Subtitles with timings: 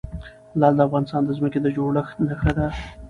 [0.59, 2.67] لعل د افغانستان د ځمکې د جوړښت نښه ده.